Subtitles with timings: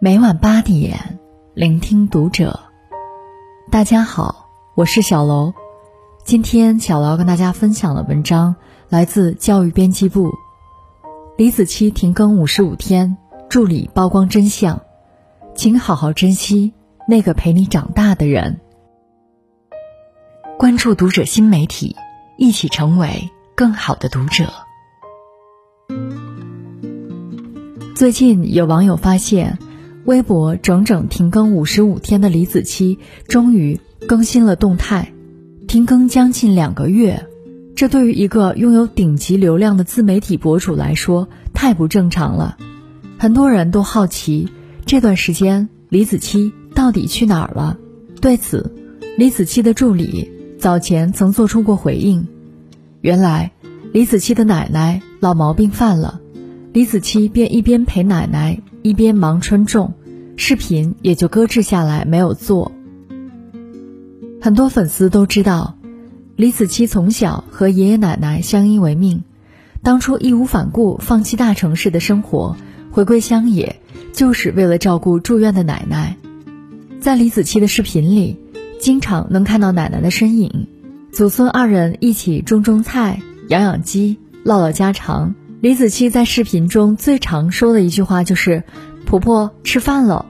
[0.00, 1.18] 每晚八点，
[1.54, 2.60] 聆听读者。
[3.68, 5.54] 大家好，我是小楼。
[6.24, 8.54] 今天小楼跟大家分享的文章
[8.88, 10.30] 来自教育编辑部。
[11.36, 13.16] 李子柒停更五十五天，
[13.48, 14.82] 助理曝光真相，
[15.56, 16.74] 请好好珍惜
[17.08, 18.60] 那个陪你长大的人。
[20.60, 21.96] 关注读者新媒体，
[22.36, 24.44] 一起成为更好的读者。
[27.96, 29.58] 最近有网友发现。
[30.08, 32.96] 微博整整停更五十五天的李子柒
[33.26, 35.12] 终于更新了动态，
[35.66, 37.26] 停更将近两个月，
[37.76, 42.56] 这对于一个拥有顶级流量的自媒体博主来说太不正常了。
[43.18, 44.48] 很多人都好奇
[44.86, 47.76] 这段时间李子柒到底去哪儿了。
[48.22, 48.74] 对此，
[49.18, 52.26] 李子柒的助理早前曾做出过回应：
[53.02, 53.52] 原来
[53.92, 56.18] 李子柒的奶奶老毛病犯了，
[56.72, 58.62] 李子柒便一边陪奶奶。
[58.80, 59.92] 一边忙春种，
[60.38, 62.70] 视频也就搁置下来没有做。
[64.40, 65.76] 很多粉丝都知道，
[66.36, 69.24] 李子柒从小和爷爷奶奶相依为命，
[69.82, 72.56] 当初义无反顾放弃大城市的生活，
[72.92, 73.80] 回归乡野，
[74.12, 76.16] 就是为了照顾住院的奶奶。
[77.00, 78.38] 在李子柒的视频里，
[78.80, 80.68] 经常能看到奶奶的身影，
[81.10, 85.34] 祖孙二人一起种种菜、养养鸡、唠唠家常。
[85.60, 88.62] 李子柒在视频中最常说的一句话就是
[89.04, 90.26] ：“婆婆吃饭了。”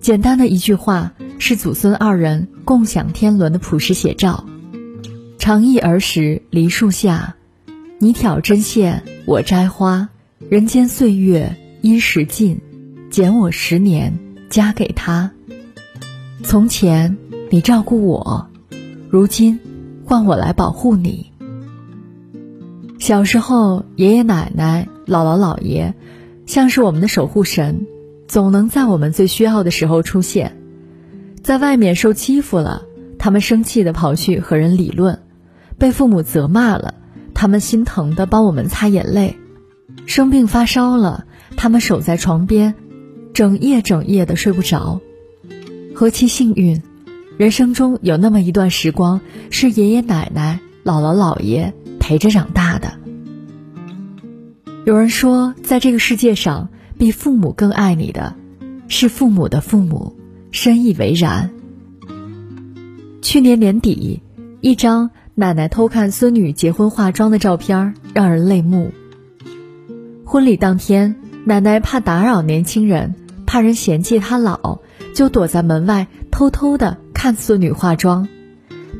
[0.00, 4.44] 简单的一句话，是祖孙二人共享天伦的朴实写照。
[5.38, 7.36] 长忆儿时梨树下，
[7.98, 10.08] 你挑针线，我摘花。
[10.48, 12.60] 人间岁月因时尽，
[13.10, 15.30] 减我十年加给他。
[16.42, 17.16] 从前
[17.50, 18.48] 你照顾我，
[19.10, 19.58] 如今
[20.04, 21.32] 换我来保护你。
[22.98, 25.94] 小时候，爷爷奶奶、姥姥姥爷，
[26.46, 27.86] 像是我们的守护神，
[28.28, 30.56] 总能在我们最需要的时候出现。
[31.42, 32.82] 在外面受欺负了，
[33.18, 35.16] 他们生气的跑去和人理论；
[35.78, 36.94] 被父母责骂了，
[37.34, 39.34] 他们心疼的帮我们擦眼泪；
[40.06, 41.24] 生病发烧了，
[41.56, 42.74] 他们守在床边，
[43.32, 45.00] 整夜整夜的睡不着。
[45.94, 46.82] 何其幸运，
[47.36, 49.20] 人生中有那么一段时光，
[49.50, 51.74] 是爷爷奶奶、姥姥姥爷。
[52.00, 52.92] 陪着长大的。
[54.86, 58.34] 有人说，在这个世界上，比父母更爱你的，
[58.88, 60.16] 是父母的父母，
[60.50, 61.50] 深以为然。
[63.22, 64.20] 去年年底，
[64.60, 68.90] 一张奶奶偷看孙女结婚化妆的照片让人泪目。
[70.24, 71.14] 婚礼当天，
[71.44, 73.14] 奶奶怕打扰年轻人，
[73.46, 74.80] 怕人嫌弃她老，
[75.14, 78.26] 就躲在门外偷偷的看孙女化妆。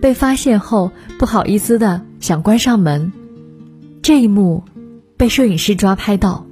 [0.00, 3.12] 被发现后，不好意思的想关上门，
[4.02, 4.62] 这一幕
[5.16, 6.46] 被摄影师抓拍到。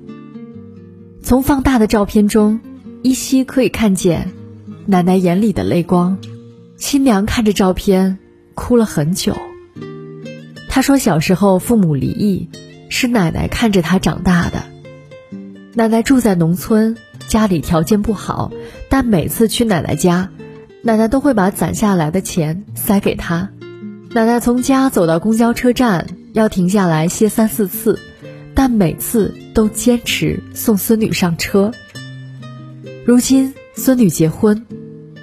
[1.27, 2.61] 从放大的照片中，
[3.03, 4.31] 依稀可以看见
[4.87, 6.19] 奶奶眼里的泪光。
[6.77, 8.19] 新娘看着照片，
[8.55, 9.35] 哭了很久。
[10.69, 12.49] 她说：“小时候父母离异，
[12.91, 14.63] 是奶奶看着她长大的。
[15.75, 18.53] 奶奶住在农村，家里条件不好，
[18.89, 20.31] 但每次去奶奶家。”
[20.83, 23.51] 奶奶都会把攒下来的钱塞给她。
[24.13, 27.99] 奶奶从家走到公交车站要停下来歇三四次，
[28.57, 31.71] 但每次都坚持送孙女上车。
[33.05, 34.65] 如今孙女结婚，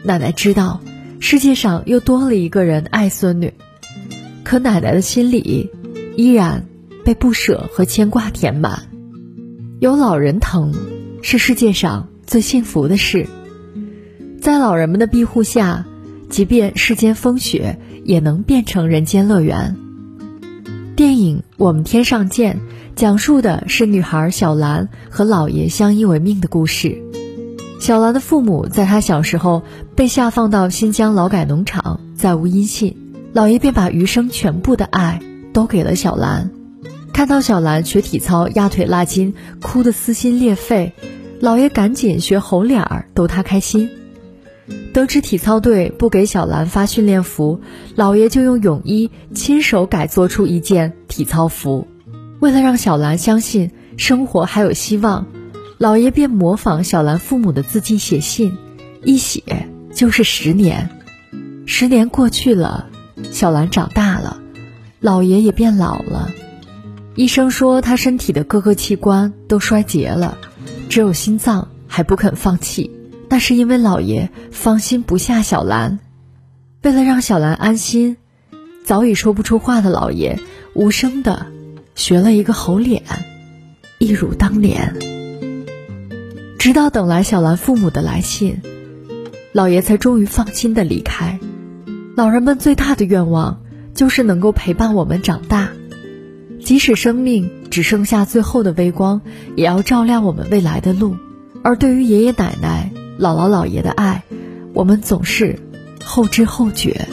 [0.03, 0.79] 奶奶知道
[1.19, 3.51] 世界上又多了一个人爱孙女，
[4.43, 5.71] 可奶奶的心里
[6.15, 6.67] 依然
[7.03, 8.83] 被不舍和牵挂填满。
[9.79, 10.71] 有老人疼，
[11.23, 13.27] 是世界上最幸福的事。
[14.39, 15.85] 在老人们的庇护下，
[16.29, 19.75] 即便世间风雪，也能变成人间乐园。
[20.95, 22.57] 电影《我们天上见》
[22.95, 27.01] 讲述的是女孩小兰和姥爷相依为命的故事。
[27.79, 29.63] 小兰的父母在她小时候
[29.95, 32.95] 被下放到新疆劳改农场，再无音信，
[33.33, 35.19] 姥爷便把余生全部的爱
[35.53, 36.51] 都给了小兰。
[37.11, 40.93] 看到小兰学体操压腿拉筋，哭得撕心裂肺，
[41.41, 43.89] 姥爷赶紧学猴脸儿逗她开心。
[44.93, 47.59] 得知体操队不给小兰发训练服，
[47.97, 51.87] 姥爷就用泳衣亲手改做出一件体操服。
[52.43, 55.27] 为了让小兰相信生活还有希望，
[55.77, 58.57] 老爷便模仿小兰父母的字迹写信，
[59.05, 59.41] 一写
[59.93, 60.89] 就是十年。
[61.65, 62.89] 十年过去了，
[63.31, 64.41] 小兰长大了，
[64.99, 66.31] 老爷也变老了。
[67.15, 70.37] 医生说他身体的各个器官都衰竭了，
[70.89, 72.91] 只有心脏还不肯放弃。
[73.29, 75.97] 那是因为老爷放心不下小兰，
[76.81, 78.17] 为了让小兰安心，
[78.83, 80.41] 早已说不出话的老爷
[80.73, 81.45] 无声的
[81.95, 83.03] 学了一个猴脸，
[83.99, 84.95] 一如当年。
[86.57, 88.61] 直到等来小兰父母的来信，
[89.51, 91.39] 老爷才终于放心的离开。
[92.15, 93.61] 老人们最大的愿望
[93.93, 95.69] 就是能够陪伴我们长大，
[96.63, 99.21] 即使生命只剩下最后的微光，
[99.55, 101.15] 也要照亮我们未来的路。
[101.63, 104.23] 而对于爷爷奶奶、姥姥姥爷的爱，
[104.73, 105.59] 我们总是
[106.03, 107.07] 后知后觉。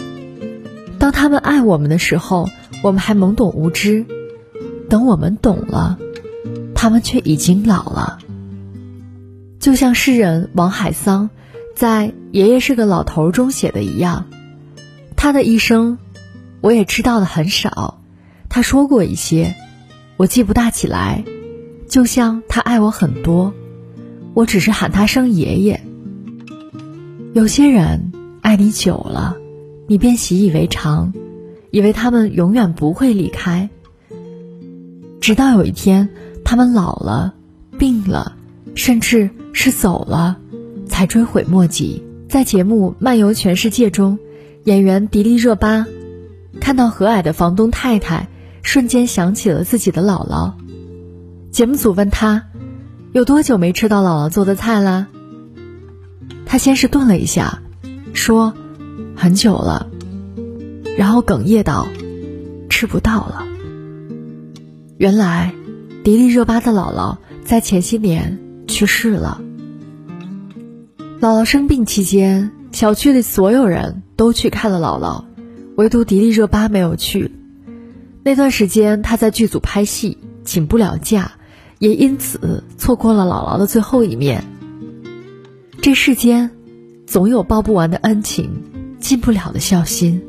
[0.99, 2.49] 当他们爱我们的时候，
[2.83, 4.05] 我们还懵懂无知；
[4.91, 5.99] 等我们懂了，
[6.75, 8.19] 他们却已经老了。
[9.61, 11.31] 就像诗人王海桑
[11.77, 14.27] 在《爷爷是个老头》中写的一样，
[15.17, 15.97] 他的一生，
[16.61, 18.03] 我也知道的很少。
[18.49, 19.55] 他说过一些，
[20.17, 21.25] 我记不大起来。
[21.89, 23.55] 就像他爱我很多。
[24.35, 25.81] 我只是喊他声爷爷。
[27.33, 28.13] 有些人
[28.43, 29.37] 爱你久了，
[29.87, 31.13] 你便习以为常，
[31.71, 33.71] 以为他们永远不会离开。
[35.21, 36.09] 直到有一天，
[36.45, 37.35] 他们老了、
[37.79, 38.37] 病了，
[38.75, 40.37] 甚至是走了，
[40.89, 42.03] 才追悔莫及。
[42.29, 44.19] 在节目《漫游全世界》中，
[44.65, 45.87] 演员迪丽热巴
[46.61, 48.29] 看到和蔼的房东太太，
[48.63, 50.55] 瞬间想起了自己的姥姥。
[51.51, 52.45] 节目组问他。
[53.13, 55.09] 有多久没吃到姥姥做的菜了？
[56.47, 57.61] 他先是顿了一下，
[58.15, 58.55] 说
[59.19, 59.89] ：“很久了。”
[60.97, 61.89] 然后哽咽道
[62.71, 63.49] ：“吃不到了。”
[65.01, 65.55] 原来，
[66.05, 68.39] 迪丽热巴的姥姥在前些年
[68.69, 69.41] 去世了。
[71.23, 75.25] 姥姥生病期间，小区里所有人都去看了姥姥，
[75.75, 77.33] 唯独迪丽热巴没有去。
[78.23, 81.33] 那段时间，她在剧组拍戏，请不了假。
[81.79, 84.45] 也因此错过了姥姥的最后一面。
[85.81, 86.51] 这世间，
[87.07, 88.51] 总有报不完的恩情，
[89.01, 90.21] 尽不了的孝心。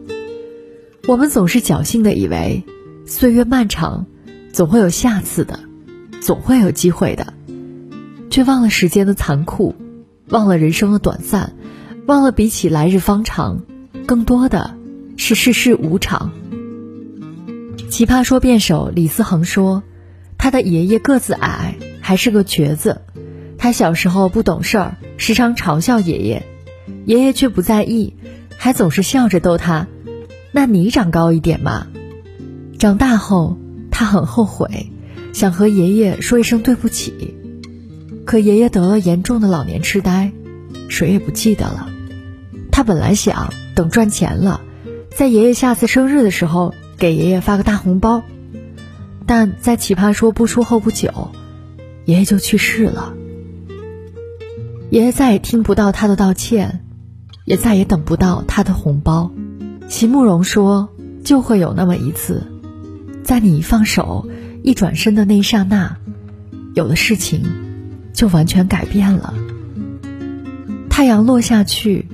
[1.09, 2.63] 我们总是侥幸的以为，
[3.05, 4.05] 岁月漫长，
[4.53, 5.59] 总会有下次的，
[6.21, 7.33] 总会有机会的，
[8.29, 9.75] 却忘了时间的残酷，
[10.29, 11.53] 忘了人生的短暂，
[12.05, 13.63] 忘了比起来日方长，
[14.05, 14.75] 更多的
[15.17, 16.31] 是世事无常。
[17.89, 19.83] 奇葩说辩手李思恒说。
[20.43, 23.01] 他的爷爷个子矮，还是个瘸子。
[23.59, 26.47] 他小时候不懂事儿，时常嘲笑爷爷，
[27.05, 28.15] 爷爷却不在意，
[28.57, 29.85] 还总是笑着逗他
[30.51, 31.85] ：“那你长高一点嘛。”
[32.79, 33.59] 长大后，
[34.01, 34.91] 他很后悔，
[35.31, 37.35] 想和爷爷说一声对不起。
[38.25, 40.31] 可爷爷得了严重的老年痴呆，
[40.89, 41.87] 谁也不记得了。
[42.71, 44.61] 他本来想等赚钱了，
[45.15, 48.23] 在爷爷下次生日的时候给爷爷发个大红包。
[49.27, 51.29] 但在奇葩说播出后不久，
[52.05, 53.13] 爷爷就去世了。
[54.89, 56.83] 爷爷再也听不到他的道歉，
[57.45, 59.31] 也再也等不到他的红包。
[59.87, 60.89] 席慕容说
[61.23, 62.50] ：“就会有那么一次，
[63.23, 64.29] 在你一放手、
[64.63, 65.97] 一转身的那一刹那，
[66.73, 67.43] 有的事情
[68.13, 69.33] 就完全改变了。
[70.89, 72.07] 太阳落下去，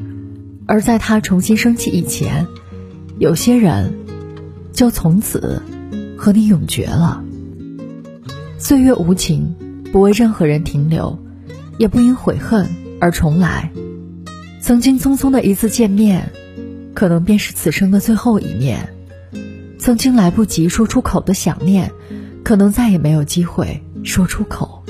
[0.65, 2.48] 而在它重新升起以前，
[3.18, 3.94] 有些人
[4.74, 5.62] 就从此。”
[6.19, 7.24] 和你永绝了。
[8.57, 9.56] 岁月无情，
[9.92, 11.19] 不为任何人停留，
[11.77, 12.68] 也不因悔恨
[13.00, 13.71] 而重来。
[14.60, 16.31] 曾经匆匆的一次见面，
[16.95, 18.89] 可能便是此生的最后一面。
[19.88, 21.94] 曾经来不及说出口的想念，
[22.44, 24.84] 可能再也没有机会说出口。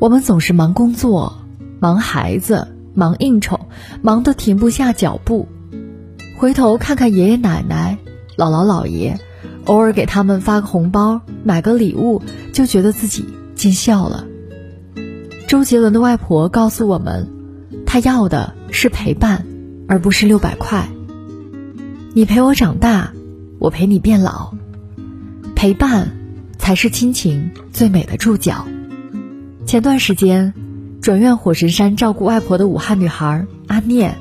[0.00, 1.38] 我们总是忙工作，
[1.78, 3.68] 忙孩子，忙应酬，
[4.02, 5.46] 忙得停不下脚步。
[6.36, 7.98] 回头看看爷爷奶奶、
[8.36, 9.20] 姥姥姥爷。
[9.66, 12.20] 偶尔给他们发个红包，买个礼物，
[12.52, 14.26] 就觉得自己尽孝了。
[15.46, 17.28] 周杰伦的外婆告诉我们，
[17.86, 19.46] 他要的是陪伴，
[19.86, 20.88] 而不是六百块。
[22.12, 23.12] 你陪我长大，
[23.66, 24.52] 我陪你变老，
[25.56, 26.16] 陪伴
[26.56, 28.64] 才是亲情最美的注脚。
[29.66, 30.54] 前段时间，
[31.02, 34.18] 转院火神山照顾外婆的武汉女孩阿念，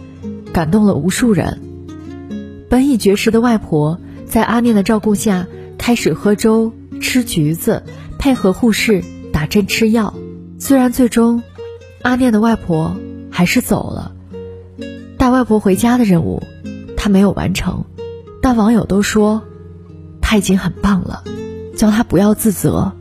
[0.51, 1.61] 感动了无数人。
[2.71, 3.99] 本已绝食的外婆。
[4.25, 5.45] 在阿念的照顾下，
[5.77, 7.83] 开始喝粥、吃橘子，
[8.17, 10.15] 配合护士打针吃药。
[10.57, 11.43] 虽然最终，
[12.01, 12.97] 阿念的外婆
[13.29, 14.15] 还是走了，
[15.19, 16.41] 带外婆回家的任务，
[16.97, 17.85] 她没有完成。
[18.45, 19.41] 但网友都说，
[20.21, 21.23] 他已经很棒了，
[21.75, 22.93] 叫他不要自责。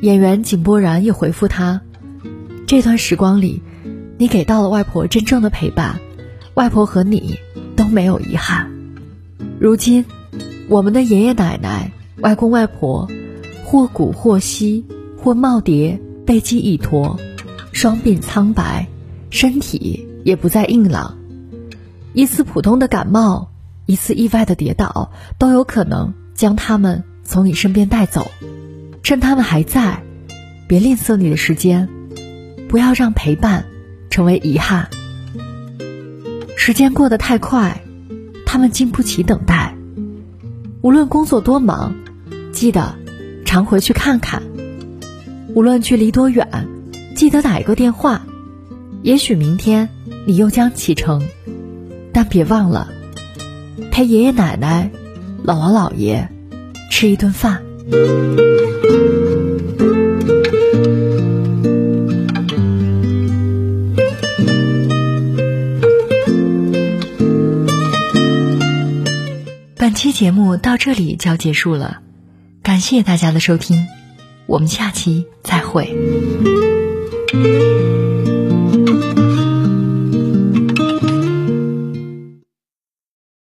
[0.00, 1.80] 演员井柏然也回复他：
[2.66, 3.62] 这段时光里，
[4.18, 6.00] 你给到了外婆真正的陪伴，
[6.54, 7.38] 外婆和你
[7.76, 8.68] 都没有遗憾。
[9.60, 10.04] 如今。
[10.68, 13.08] 我们的爷爷奶奶、外公外婆，
[13.64, 14.84] 或古或稀，
[15.16, 17.16] 或耄耋背脊一驼，
[17.70, 18.88] 双鬓苍白，
[19.30, 21.16] 身体也不再硬朗。
[22.12, 23.52] 一次普通的感冒，
[23.88, 28.30] 一次意外的跌倒，都有可能将他们从你身边带走。
[29.02, 30.02] 趁他们还在，
[30.68, 31.88] 别吝啬你的时间，
[32.68, 33.64] 不要让陪伴
[34.10, 34.90] 成为遗憾。
[36.54, 37.80] 时间过得太快，
[38.44, 39.74] 他们经不起等待。
[40.82, 41.96] 无论工作多忙，
[42.52, 42.94] 记得
[43.46, 44.42] 常回去看看；
[45.54, 46.68] 无论距离多远，
[47.16, 48.26] 记得打一个电话。
[49.00, 49.88] 也许明天
[50.26, 51.26] 你又将启程，
[52.12, 52.92] 但别忘了
[53.90, 54.90] 陪爷爷奶奶、
[55.44, 56.28] 姥姥姥爷
[56.90, 57.62] 吃一顿饭。
[69.76, 72.00] 本期节目到这里就要结束了，
[72.62, 73.86] 感谢大家的收听，
[74.46, 75.92] 我们下期再会。